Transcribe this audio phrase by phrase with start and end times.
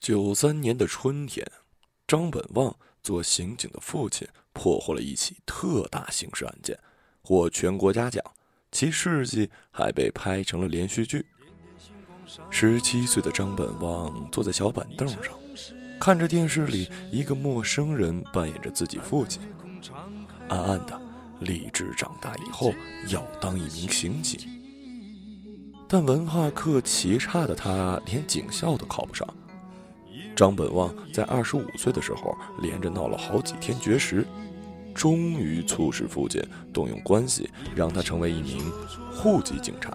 [0.00, 1.46] 九三年的春天，
[2.08, 6.78] 张本旺做刑警的父亲破获了一起特大刑事案件，
[7.20, 8.24] 获全国嘉奖，
[8.72, 11.26] 其事迹还被拍成了连续剧。
[12.48, 15.38] 十七岁的张本旺坐在小板凳上，
[16.00, 19.42] 看着电视里一个陌生人扮演着自己父亲，
[20.48, 20.98] 暗暗的
[21.40, 22.72] 立志长大以后
[23.08, 24.40] 要当一名刑警。
[25.86, 29.28] 但文化课奇差的他，连警校都考不上。
[30.40, 34.26] 张本旺在二十五岁的时候，连着闹了好几天绝食，
[34.94, 36.42] 终于促使父亲
[36.72, 38.58] 动用关系，让他成为一名
[39.12, 39.94] 户籍警察。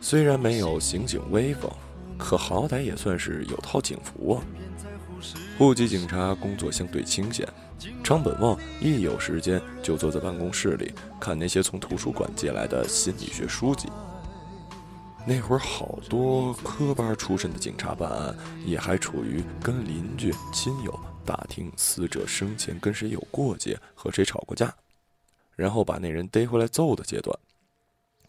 [0.00, 1.70] 虽然没有刑警威风，
[2.16, 4.40] 可好歹也算是有套警服啊。
[5.58, 7.46] 户籍警察工作相对清闲，
[8.02, 13.86] 张本旺一有时间就坐在办公室里看那些从图书馆借来的心理学书籍。
[15.28, 24.74] 那会儿，好多科班出身的警察办案，也还处于跟邻居、亲友打听死者生前跟谁有过节、和谁吵过架，
[25.54, 27.38] 然后把那人逮回来揍的阶段。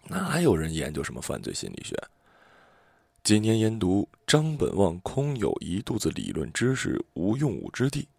[0.10, 1.96] 哪有人研究什么犯罪心理学？
[3.24, 8.10] 几年研读，张本旺空有一肚子理论知识，无用武之地，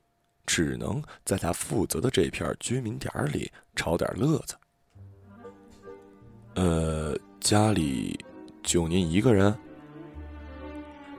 [0.46, 4.54] 只能在他负责的这片居民点里炒点乐子。
[6.54, 8.18] 呃，家里。
[8.70, 9.52] 就您一个人？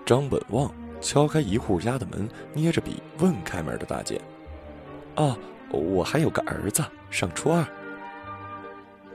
[0.05, 4.21] 张本旺敲开一户家的门，捏着笔问开门的大姐
[5.15, 5.37] ：“啊，
[5.69, 7.61] 我还有个儿子，上初二。”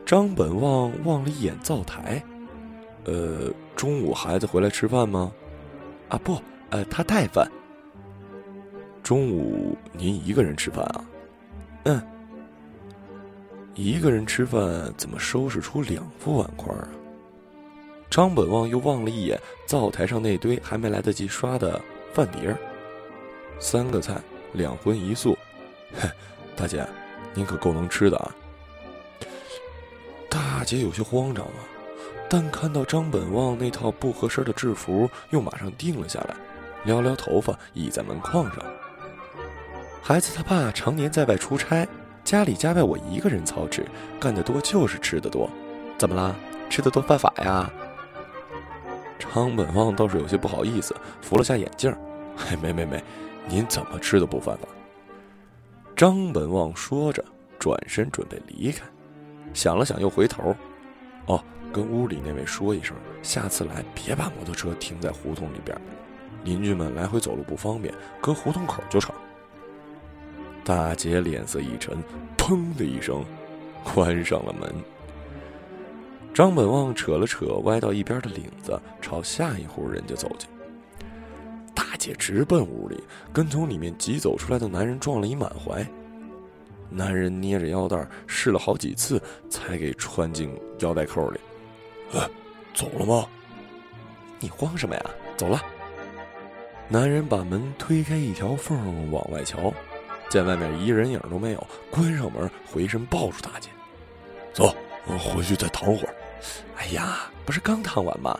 [0.04, 2.22] 张本旺望了一眼灶台
[3.08, 5.32] ：“呃，中午孩子回来吃饭吗
[6.10, 7.50] ？”“啊，不，呃，他带饭。
[9.02, 11.04] ”“中午您一个人吃饭啊
[11.88, 12.02] ？”“嗯。
[13.74, 16.86] ”“一个人吃饭怎么收拾出两副碗筷啊？”
[18.08, 21.80] 张本旺又望了一眼灶台上那堆还没来得及刷的
[22.14, 22.56] 饭碟儿，
[23.58, 24.14] 三个菜，
[24.52, 25.36] 两荤一素。
[25.94, 26.08] 嘿，
[26.56, 26.86] 大姐，
[27.34, 28.34] 您可够能吃的啊！
[30.28, 31.60] 大姐有些慌张啊，
[32.30, 36.34] 但看到张本旺那套不合身的制服，又马上定了下来，
[36.84, 38.64] 撩撩头发，倚在门框上。
[40.02, 41.86] 孩子他爸常年在外出差，
[42.24, 43.84] 家里家外我一个人操持，
[44.20, 45.50] 干得多就是吃得多。
[45.98, 46.34] 怎么啦？
[46.68, 47.70] 吃得多犯法呀？
[49.18, 51.94] 张本旺倒是有些不好意思，扶了下眼镜
[52.36, 53.02] 嘿， 没没没，
[53.48, 54.68] 您怎么吃都不犯法。
[55.94, 57.24] 张本旺说着，
[57.58, 58.84] 转身准备离开，
[59.54, 60.54] 想了想又回头，
[61.26, 65.76] 哦，跟屋里那位说一声，下次来别把摩托车停在胡同里边，
[66.44, 69.14] 邻居们来回走路不方便，搁胡同口就成。
[70.62, 71.96] 大姐脸色一沉，
[72.36, 73.24] 砰的一声，
[73.82, 74.74] 关上了门。
[76.36, 80.46] 张本旺扯了扯歪到一边的领子，朝下一户人家走去。
[81.74, 83.02] 大姐直奔屋里，
[83.32, 85.82] 跟从里面急走出来的男人撞了一满怀。
[86.90, 91.40] 男人捏着腰带试了好几次，才给穿进腰带扣里。
[92.74, 93.26] 走了吗？
[94.38, 95.10] 你慌什么呀？
[95.38, 95.58] 走了。
[96.86, 99.72] 男人把门推开一条缝往外瞧，
[100.28, 103.70] 见外面一人影都没有，关上门，回身抱住大姐，
[104.52, 104.76] 走，
[105.06, 106.14] 我回去再躺会儿。
[106.76, 108.38] 哎呀，不是刚烫完吗？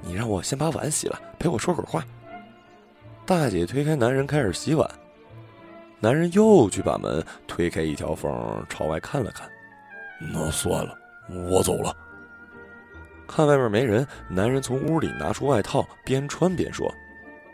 [0.00, 2.04] 你让我先把碗洗了，陪我说会儿话。
[3.24, 4.88] 大姐推开男人，开始洗碗。
[5.98, 8.30] 男人又去把门推开一条缝，
[8.68, 9.48] 朝外看了看。
[10.32, 10.94] 那算了，
[11.50, 11.96] 我走了。
[13.26, 16.94] 看外面没人，男人从屋里拿出外套，边穿边说：“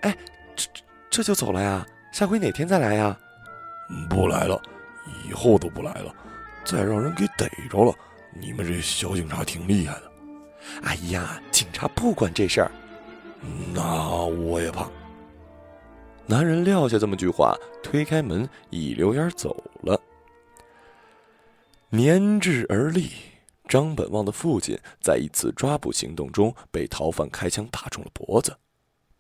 [0.03, 0.17] 哎，
[0.57, 1.87] 这这这就走了呀？
[2.13, 3.17] 下回哪天再来呀
[4.11, 4.61] ？”“不来了，
[5.29, 6.13] 以后都不来了。
[6.65, 7.95] 再让人给逮着了。”
[8.33, 10.13] 你们这小警察挺厉害的，
[10.83, 12.71] 哎呀，警察不管这事儿，
[13.75, 14.89] 那我也怕。
[16.27, 20.01] 男人撂下这么句话，推开门，一溜烟走了。
[21.89, 23.11] 年至而立，
[23.67, 28.57] 张本旺的父亲在一次抓捕行动中被逃犯开枪打中了脖子，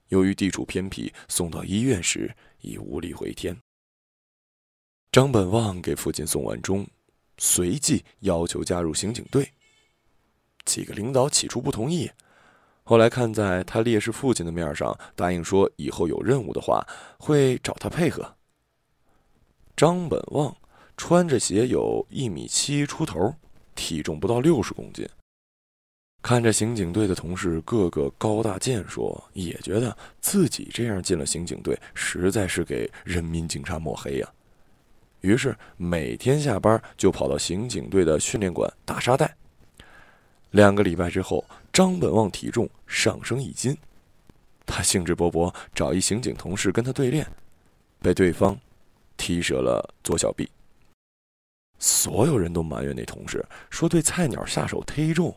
[0.09, 3.56] 由于地处偏僻，送到医院时已无力回天。
[5.10, 6.86] 张本旺给父亲送完终。
[7.41, 9.51] 随即要求加入刑警队。
[10.66, 12.09] 几个领导起初不同意，
[12.84, 16.87] 后来看在他烈士父亲的面上，答应说以后有任务的话
[17.19, 18.37] 会找他配合。
[19.75, 20.54] 张本旺
[20.98, 23.34] 穿着鞋有一米七出头，
[23.75, 25.09] 体重不到六十公斤。
[26.22, 34.31] 看着刑警队的同事个个高大健硕，也觉得自己这样进了刑警队，实在是给人民警察抹黑呀。
[35.21, 39.37] 于是每天下班就跑到刑警队的训练馆打沙袋。
[40.51, 43.77] 两个礼拜之后，张本旺体重上升一斤，
[44.67, 47.27] 他兴致勃勃找一刑警同事跟他对练，
[48.01, 48.59] 被对方
[49.17, 50.51] 踢折了左小臂。
[51.78, 55.34] 所有人都埋怨那同事，说对菜鸟下手忒重。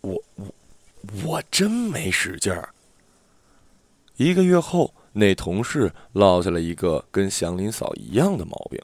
[0.00, 0.54] 我我
[1.24, 2.68] 我真没使劲儿。
[4.16, 8.80] 一个月后，那同事落下了一个跟祥林嫂一样的毛病。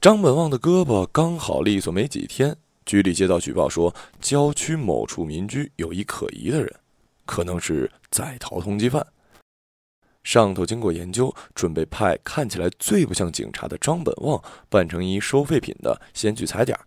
[0.00, 2.56] 张本旺的胳膊刚好利索没几天，
[2.86, 6.72] 局里接到举报说，郊区某处民居有一可疑的人，
[7.26, 9.04] 可能是在逃通缉犯。
[10.22, 16.78] 上头经过研究，准备派看起来最不像警察的张本旺扮成一收废品的，先去踩点，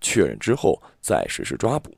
[0.00, 1.94] 确认之后再实施抓捕。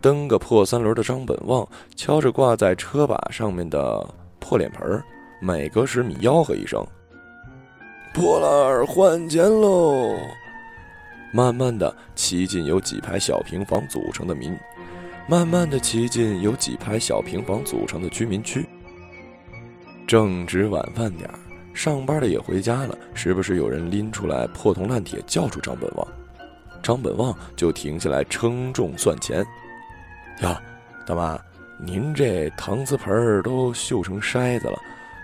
[0.00, 4.04] 蹬个破三轮的张本旺敲着挂在车把上面的
[4.40, 5.04] 破脸盆儿
[5.40, 6.84] 每隔十米吆喝一声
[8.12, 10.16] ：“破烂儿换钱喽！”
[11.32, 14.54] 慢慢的骑进有几排小平房组成的民，
[15.26, 18.68] 慢慢的骑进有几排小平房组成的居民区。
[20.06, 21.38] 正值晚饭点儿，
[21.72, 26.06] 上班的也回家了，时不时有人拎出来破铜烂铁叫住张本旺，
[26.82, 29.42] 张本旺就停下来称重算钱。
[30.40, 30.60] 呀，
[31.06, 31.40] 大妈，
[31.78, 34.78] 您这搪瓷盆儿都锈成筛子了，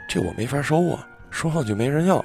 [0.09, 2.25] 这我没法收啊，收上去没人要。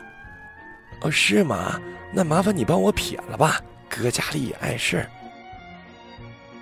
[1.03, 1.79] 哦，是吗？
[2.11, 3.59] 那麻烦你帮我撇了吧，
[3.89, 5.05] 搁家里也碍事。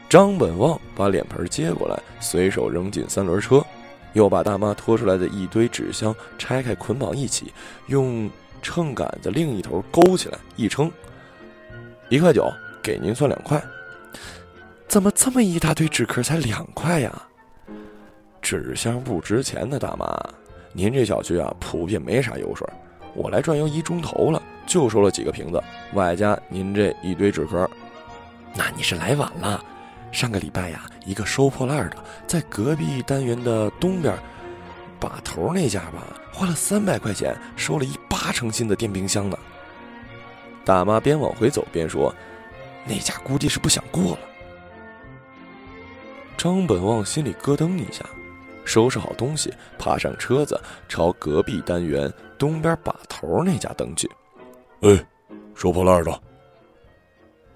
[0.09, 3.63] 张本旺把脸盆接过来，随手扔进三轮车，
[4.13, 7.53] 又把大妈拖出来的一堆纸箱拆开捆绑一起，
[7.88, 8.29] 用
[8.61, 10.91] 秤杆子另一头勾起来一称，
[12.09, 12.51] 一块九，
[12.81, 13.61] 给您算两块。
[14.88, 17.21] 怎么这么一大堆纸壳才两块呀？
[18.41, 20.13] 纸箱不值钱的大妈，
[20.73, 22.67] 您这小区啊普遍没啥油水，
[23.13, 25.62] 我来转悠一钟头了，就收了几个瓶子，
[25.94, 27.69] 外加您这一堆纸壳。
[28.54, 29.63] 那你是来晚了，
[30.12, 31.98] 上个礼拜呀，一个收破烂的
[32.28, 34.13] 在隔壁单元的东边，
[35.00, 39.38] 把头那家吧，花了三百块钱收了一八成新的电冰箱呢。
[40.63, 42.13] 大妈边往回走边说
[42.86, 44.19] ：“那家估计是不想过了。”
[46.38, 48.06] 张本旺心里咯噔一下，
[48.63, 54.09] 收拾好东西，爬上车子，朝隔壁单元东边把头那家灯具。
[54.79, 55.07] 哎，
[55.53, 56.21] 收破烂的。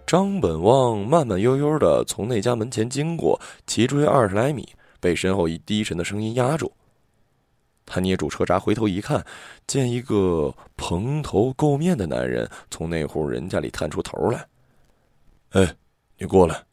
[0.05, 6.71] 张本旺慢慢悠悠的从那家门前经过，骑出去二十来米，被身后一低沉的声音压住。
[7.83, 9.25] 他捏住车闸，回头一看，
[9.65, 14.47] 见一个蓬头垢面的男人从那户人家里探出头来。
[15.53, 15.75] 哎，
[16.19, 16.63] 你过来，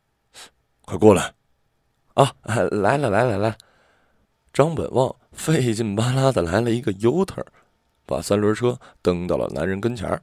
[0.84, 1.32] 快过来。
[2.12, 3.56] 啊，来了来了来！
[4.52, 7.42] 张本旺费劲巴拉的来了一个 U turn，
[8.06, 10.22] 把三轮车蹬到了男人跟前儿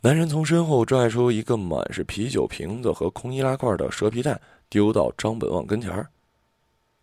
[0.00, 6.06] 男人从身后拽出一个满是啤酒瓶子和空易拉罐的蛇皮袋，丢到张本旺跟前儿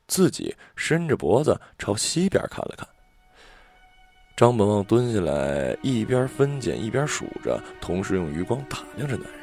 [0.08, 2.88] 自己伸着脖子朝西边看了看。
[4.36, 9.42] 张本旺蹲下来，一边分拣一边数着，同时用余光打量着男人。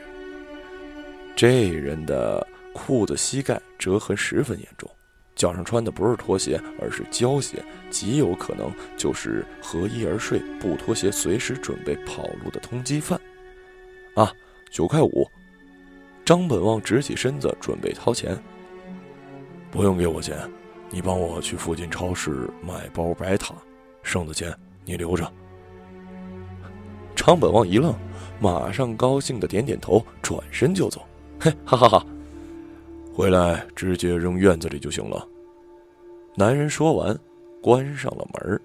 [1.37, 2.47] 这人的。
[2.77, 4.91] 裤子膝盖折痕十分严重，
[5.45, 13.21] 脚上穿的不是拖鞋，而是胶鞋，极有可能就是合衣而睡、不脱鞋、随时准备跑路的通缉犯。
[14.15, 14.33] 啊，
[14.71, 15.29] 九块五！
[16.25, 18.35] 张本旺直起身子准备掏钱。
[19.71, 20.39] 不用给我钱，
[20.89, 23.55] 你帮我去附近超市买包白塔，
[24.03, 24.51] 剩的钱
[24.87, 25.31] 你留着。
[27.15, 27.95] 张本旺一愣，
[28.41, 31.07] 马上高兴的点点头，转身就走。
[31.39, 32.07] 嘿，哈哈哈！
[33.13, 35.29] 回来直接扔院子里就行了。
[36.37, 37.17] 男人说完，
[37.63, 38.61] 关上了门。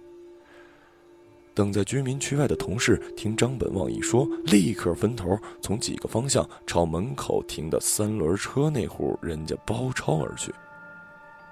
[1.54, 10.52] 等在居民区外的同事听张本旺一说，立刻分头从几个方向朝门口停的三轮车那户人家包抄而去。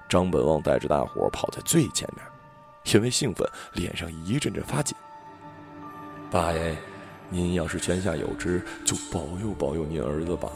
[0.08, 2.24] 张本旺带着大伙跑在最前面，
[2.92, 4.96] 因为兴奋，脸上一阵阵发紧。
[6.32, 6.76] 爸爷，
[7.28, 10.50] 您要是泉下有知，就保佑保佑您儿子吧。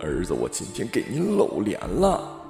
[0.00, 2.40] 儿子，我今天给您露脸了。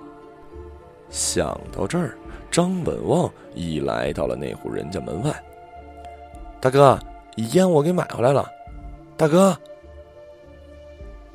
[1.11, 2.16] 想到这儿，
[2.54, 5.42] 张本旺已来到了那户人家门外。
[6.61, 6.96] 大哥，
[7.50, 8.49] 烟我给买回来了。
[9.16, 9.58] 大哥，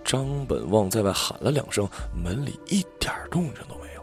[0.02, 1.86] 张本旺在外喊了两声，
[2.16, 4.02] 门里一点动静都没有。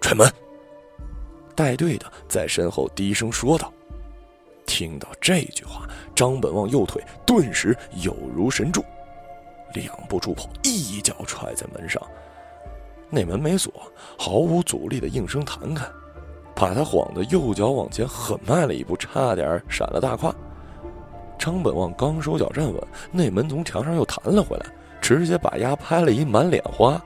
[0.00, 0.26] 踹门！
[1.54, 3.70] 带队的在身后低声说道。
[4.64, 8.82] 听到这句话，张本旺右腿顿时有如神助。
[9.74, 12.02] 两步助跑，一脚踹在门上，
[13.14, 13.70] 那门没锁，
[14.18, 15.84] 毫无阻力的应声弹开，
[16.54, 20.34] 把他晃得右脚往前狠迈了一步，差点闪了大胯。
[21.38, 24.66] 张本旺刚手脚站稳，那门从墙上又弹了回来，
[24.98, 26.98] 直接把丫拍了一满脸花。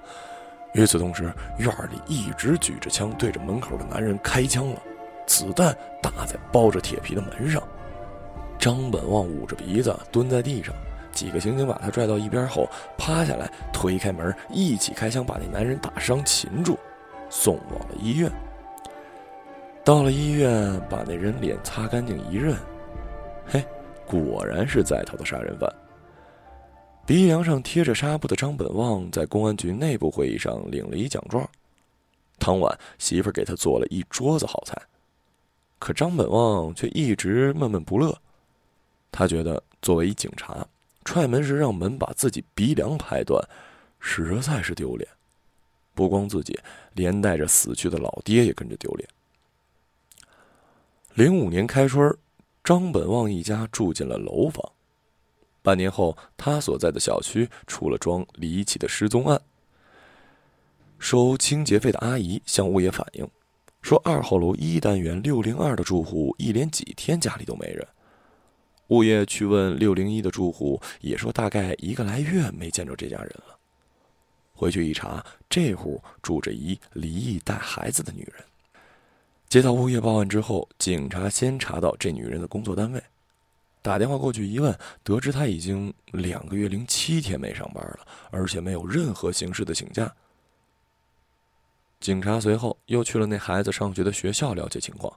[0.74, 4.82] 与此同时，院里一直举着枪对着门口的男人开枪了，
[5.26, 7.62] 子弹打在包着铁皮的门上。
[8.58, 10.74] 张本旺捂着鼻子蹲在地上，
[11.18, 16.78] 几个刑警把他拽到一边后，趴下来推开门，一起开枪把那男人打伤擒住，
[17.28, 18.30] 送往了医院。
[19.84, 22.56] 到了医院，把那人脸擦干净一认，
[23.48, 23.64] 嘿，
[24.06, 25.68] 果然是在逃的杀人犯。
[27.04, 31.44] 鼻梁上贴着纱布的张本旺在公安局内部会议上领了一奖状。
[32.38, 34.80] 当晚，媳妇给他做了一桌子好菜，
[35.80, 38.16] 可张本旺却一直闷闷不乐。
[39.10, 40.64] 他觉得作为一警察，
[41.08, 43.42] 踹门时让门把自己鼻梁拍断，
[43.98, 45.08] 实在是丢脸。
[45.94, 46.60] 不光自己，
[46.92, 49.08] 连带着死去的老爹也跟着丢脸。
[51.14, 52.14] 零五年开春，
[52.62, 54.62] 张本旺一家住进了楼房。
[55.62, 59.40] 半年后，他所在的小区出了桩离奇的失踪案。
[60.98, 63.26] 收清洁费的阿姨向物业反映，
[63.80, 67.88] 说二号楼一单元六零二的住户一连几天家里都没人。
[68.88, 73.58] 物业去问六零一的住户，也说大概一个来月没见着这家人了。
[74.54, 78.44] 回去一查，这户住着一离异带孩子的女人。
[79.48, 83.02] 接到物业报案之后，警察先查到这女人的工作单位。
[83.80, 90.12] 打电话过去一问，得知她已经两个月零七天没上班了，而且没有任何形式的请假。
[92.00, 95.12] 警察随后又去了那孩子上学的学校了解情况，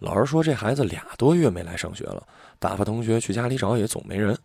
[0.00, 2.26] 老师说这孩子俩多月没来上学了，
[2.58, 4.36] 打发同学去家里找也总没人。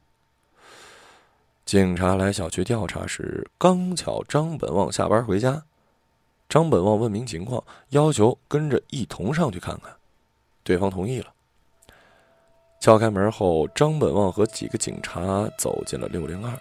[1.65, 5.63] 警察来小区调查时，刚巧张本旺下班回家，
[6.47, 9.93] 张本旺问明情况，要求跟着一同上去看看，
[10.63, 11.27] 对方同意了。
[12.79, 16.57] 敲开门后，张本旺和几个警察走进了六零二。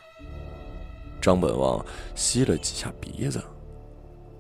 [1.20, 3.42] 张本旺吸了几下鼻子，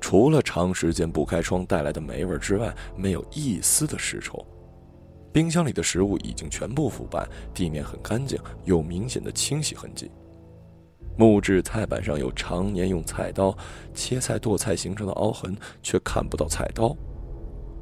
[0.00, 4.44] 除了长时间不开窗带来的霉味之外，没有一丝的尸臭。
[5.32, 10.10] 冰箱里的食物已经全部腐败，地面很干净，有明显的清洗痕迹。
[11.16, 13.56] 木质菜板上有常年用菜刀
[13.92, 16.96] 切菜剁菜形成的凹痕，却看不到菜刀。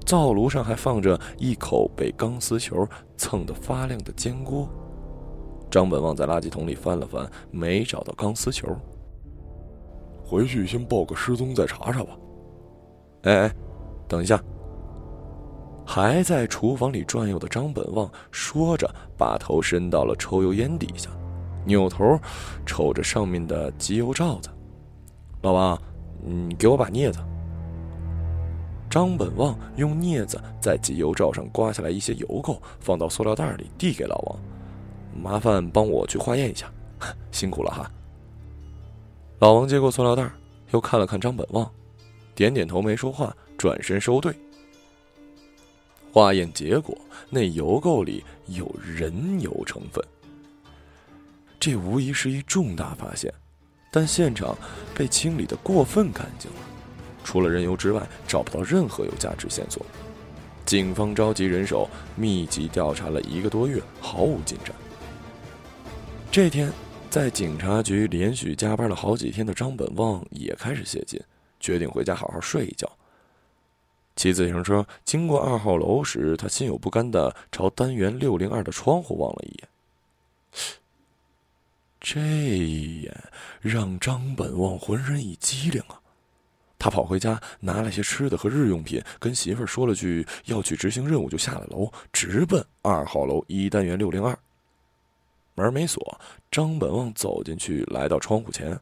[0.04, 4.68] 灶炉上还放着一口被钢丝球蹭得发亮的煎锅。
[5.70, 8.68] 张本旺在垃圾桶里翻了翻，没找到钢丝球。
[10.26, 12.10] 回去先报个失踪，再查查吧。
[13.22, 13.54] 哎哎，
[14.08, 14.42] 等一下！
[15.86, 21.08] 还在厨房里转悠的张本旺说着，把头伸到了抽油烟底下，
[21.64, 22.18] 扭头
[22.66, 24.50] 瞅着上面的集油罩子。
[25.42, 25.80] 老王，
[26.24, 27.20] 你给我把镊子。
[28.90, 34.38] 张本旺用镊子在集油罩上刮下来一些油垢，放到塑料袋里，递给老王
[35.14, 36.66] ：“麻烦帮我去化验一下，
[37.30, 37.88] 辛苦了哈。”
[39.38, 40.30] 老王接过塑料袋，
[40.70, 41.70] 又看了看张本旺，
[42.34, 44.34] 点点头，没说话，转身收队。
[46.10, 46.96] 化验结果，
[47.28, 50.02] 那油垢里有人油成分，
[51.60, 53.30] 这无疑是一重大发现，
[53.90, 54.56] 但现场
[54.94, 56.56] 被清理的过分干净了。
[57.22, 59.84] 除了人油之外，找不到任何有价值线索。
[60.64, 64.74] 警方召集人手，密集调查了一个多月，毫无进展。
[66.32, 66.72] 这天，
[67.08, 71.18] 在警察局连续加班了好几天的张本旺也开始泄劲，
[71.58, 72.90] 决定回家好好睡一觉。
[74.16, 79.68] 骑自行车经过二号楼时，他心有不甘的朝单元六零二的窗户望了一眼。
[82.00, 83.14] 这一眼
[83.60, 85.98] 让张本旺浑身一激灵啊！
[86.78, 94.38] 他跑回家，拿了些吃的和日用品，跟媳妇说了句要去执行任务，就下了楼，直奔二号楼一单元六零二。
[95.56, 96.20] 门没锁，
[96.50, 98.78] 张本旺走进去，来到窗户前，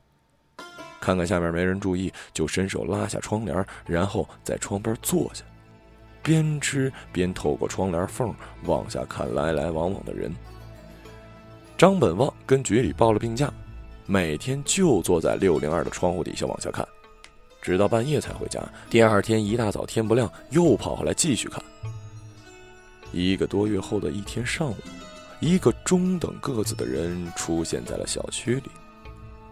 [1.00, 5.44] 看看下面没人注意，就伸手拉下窗帘，然后在窗边坐下，
[6.22, 10.34] 边吃边透过窗帘缝往下看来来往往的人。
[11.78, 13.52] 张本旺跟局里报了病假，
[14.04, 16.86] 每天就坐在六零二的窗户底下往下看。
[17.62, 18.60] 直到半夜才回家。
[18.90, 21.64] 第二天一大早天不亮，又跑回来继续看。
[23.10, 24.76] 一个多月后的一天上午，
[25.44, 28.70] 一个中等个子的人出现在了小区里。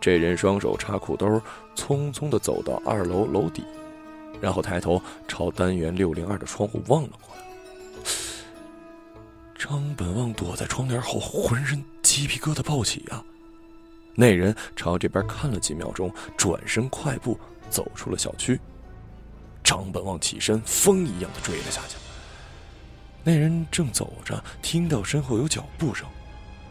[0.01, 1.27] 这人双手插裤兜，
[1.77, 3.63] 匆匆地走到二楼楼底，
[4.41, 7.43] 然后抬头朝单元六零二的窗户望了过来。
[9.55, 13.23] 张本旺躲在窗帘后，浑身鸡皮疙瘩暴起啊！
[14.15, 17.39] 那人朝这边看了几秒钟，转身快步。
[17.71, 18.61] 走出了小区，
[19.65, 21.97] 张本旺起身，风一样的追了下去。
[23.25, 26.07] 那人正走着，听到身后有脚步声，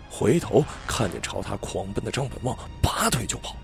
[0.10, 3.56] 回头看见朝他狂奔的张本旺，拔腿就跑。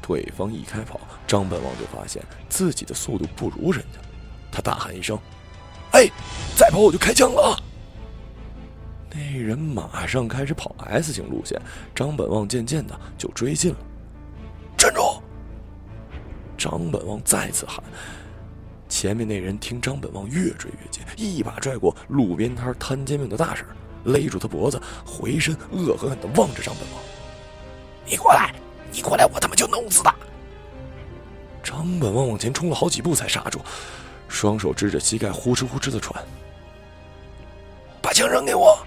[0.00, 4.00] 对方一开跑，张本旺就发现自己的速度不如人家，
[4.50, 5.16] 他大喊一声
[5.94, 6.08] ：“哎，
[6.56, 7.56] 再跑我就开枪了！”
[9.14, 11.60] 那人马上开始跑 S 型路线，
[11.94, 13.78] 张本旺渐渐的就追近了。
[14.76, 15.22] 站住！
[16.58, 17.84] 张本旺再次喊。
[18.92, 23.64] 前面那人听张本旺越追越近，一把拽过路边摊摊煎饼的大婶，
[24.04, 27.02] 勒住他脖子，回身恶狠狠地望着张本旺
[28.04, 28.54] ：“你过来，
[28.92, 30.14] 你过来，我他妈就弄死他！”
[31.64, 33.60] 张本旺往前冲了好几步才刹住，
[34.28, 36.22] 双手支着膝盖，呼哧呼哧的喘。
[38.02, 38.78] 把枪扔给我！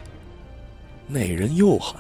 [1.07, 2.00] 那人又喊。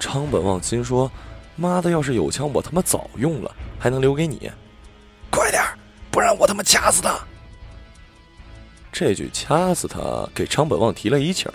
[0.00, 1.08] 张本旺心说
[1.54, 4.50] ：“妈的，要是有枪，我他妈早用了，还能留给你？！”
[6.20, 7.16] 不然我他妈掐死他！
[8.90, 11.54] 这句掐死他给张本旺提了一气儿。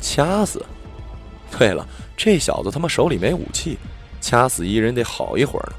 [0.00, 0.66] 掐死？
[1.56, 1.86] 对了，
[2.16, 3.78] 这小子他妈手里没武器，
[4.20, 5.76] 掐死一人得好一会儿呢。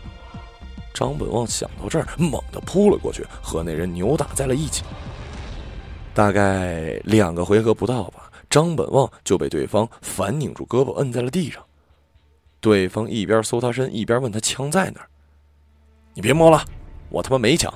[0.93, 4.85] 张本旺想到这儿，猛地扑了过去，和那人扭打在了一起。
[6.13, 11.61] 大概两个回合不到吧，张本旺就被对方反拧住胳膊摁在了地上。
[12.61, 15.09] 对方一边搜他身，一边问他枪在哪儿。
[16.13, 16.63] 你别摸了。
[17.09, 17.73] 我他妈没枪！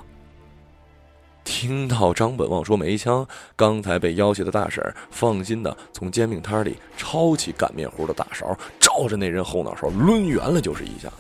[1.44, 11.16] 听到张本旺说没枪，刚才被要挟的大婶放心的从煎饼摊里抄起擀面糊的大勺，照着那人后脑勺抡圆了就是一下子。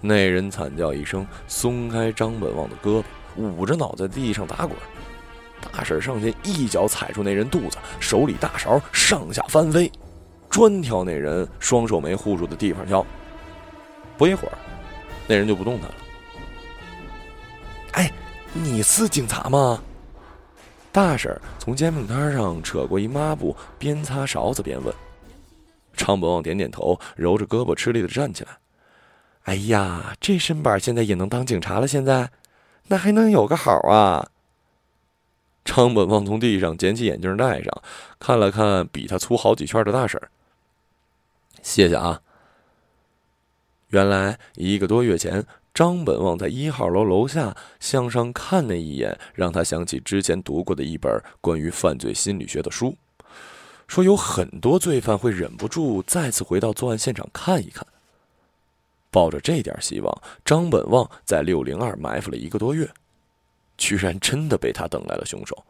[0.00, 3.04] 那人惨叫一声，松开张本旺的胳膊，
[3.36, 4.70] 捂着脑袋地上打滚。
[5.72, 9.90] 大婶上前一脚踩住那人肚子，手里大勺上下翻飞，
[10.48, 13.04] 专挑那人双手没护住的地方挑。
[14.16, 14.56] 不一会儿，
[15.26, 15.94] 那人就不动弹了。
[18.60, 19.80] 你是警察吗？
[20.90, 24.92] 大婶从煎饼摊上扯过一抹布，边擦勺子边问。
[25.94, 28.58] 张本旺点点头，揉着胳膊，吃力的站起来。
[29.44, 31.86] 哎呀，这身板现在也能当警察了？
[31.86, 32.32] 现在，
[32.88, 34.28] 那还能有个好啊？
[35.64, 37.82] 张本旺从地上捡起眼镜戴上，
[38.18, 40.20] 看了看比他粗好几圈的大婶。
[41.62, 42.20] 谢谢啊。
[43.90, 45.46] 原来一个多月前。
[45.78, 52.96] 张本旺在一号楼楼下向上看那一眼，让他想起之前读过的一本关于犯罪心理学的书，
[53.86, 57.86] 说有很多罪犯会忍不住再次回到作案现场看一看。
[59.12, 62.90] 抱着这点希望，张本旺在六零二埋伏了一个多月，
[63.76, 65.62] 居然真的被他等来了凶手。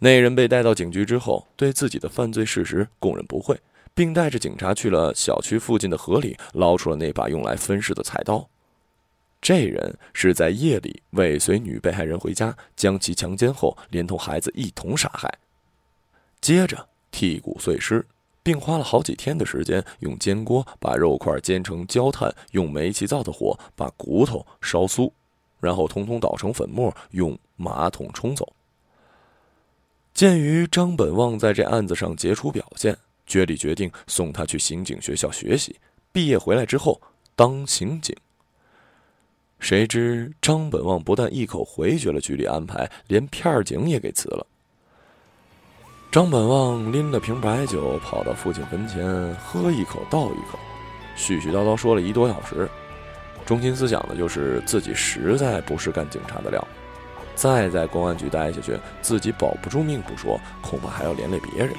[0.00, 3.58] 那人被带到警局之后，对自己的犯罪事实供认不讳，
[3.94, 8.46] 并带着警察去了小区附近的河里，捞出了那把用来分尸的菜刀。
[9.40, 15.32] 这人是在夜里尾随女被害人回家，将其强奸后，连同孩子一同杀害，
[16.40, 18.04] 接着剔骨碎尸，
[18.42, 25.10] 并花了好几天的时间，用煎锅把肉块煎成焦炭，用煤气灶的火把骨头烧酥，
[25.60, 28.52] 然后通通捣成粉末，用马桶冲走。
[30.12, 35.76] 鉴于张本旺在这案子上杰出表现，局里决定送他去刑警学校学习，
[36.10, 37.00] 毕业回来之后
[37.36, 38.14] 当刑警。
[39.58, 44.46] 谁知张本旺不但一口回绝了局里安排，连片儿警也给辞了。
[46.10, 50.58] 张本旺拎了瓶白酒，跑到父亲坟前，喝一口倒一口，
[51.16, 52.68] 絮絮叨叨说了一多小时，
[53.44, 56.66] 中心思想呢就是自己实在不是干警察的料，
[57.34, 61.74] 再在公安局待下去，自己保不住命不说，恐怕还要连累别人。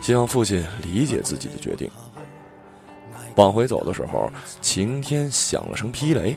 [0.00, 1.90] 希望父亲理解自己的决定。
[3.36, 4.30] 往回走的时候，
[4.60, 6.36] 晴天响了声霹雷。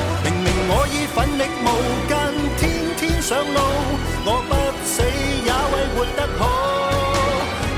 [1.13, 1.67] 奋力无
[2.07, 2.17] 间，
[2.57, 2.61] 天
[2.97, 3.59] 天上路，
[4.25, 4.51] 我不
[4.85, 5.01] 死
[5.45, 6.41] 也为活得好。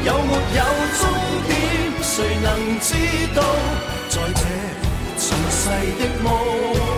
[0.05, 0.61] 有没有
[0.99, 1.01] 终
[1.47, 1.51] 点，
[2.01, 2.93] 谁能知
[3.35, 3.41] 道？
[4.09, 4.41] 在这
[5.17, 5.61] 尘世
[5.99, 6.92] 的梦。